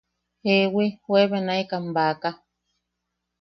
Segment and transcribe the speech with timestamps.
[0.45, 2.29] –Jewi, juebenaekan baaka.